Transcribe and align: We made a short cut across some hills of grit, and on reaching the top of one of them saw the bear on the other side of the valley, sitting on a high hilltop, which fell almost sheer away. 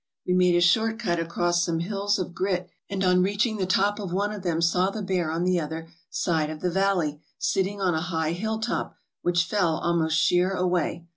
We 0.25 0.33
made 0.33 0.55
a 0.55 0.61
short 0.61 0.97
cut 0.97 1.19
across 1.19 1.63
some 1.63 1.77
hills 1.77 2.17
of 2.17 2.33
grit, 2.33 2.67
and 2.89 3.03
on 3.03 3.21
reaching 3.21 3.57
the 3.57 3.67
top 3.67 3.99
of 3.99 4.11
one 4.11 4.31
of 4.31 4.41
them 4.41 4.59
saw 4.59 4.89
the 4.89 5.03
bear 5.03 5.29
on 5.29 5.43
the 5.43 5.59
other 5.59 5.89
side 6.09 6.49
of 6.49 6.61
the 6.61 6.71
valley, 6.71 7.21
sitting 7.37 7.79
on 7.79 7.93
a 7.93 8.01
high 8.01 8.31
hilltop, 8.31 8.95
which 9.21 9.45
fell 9.45 9.77
almost 9.77 10.17
sheer 10.17 10.53
away. 10.55 11.05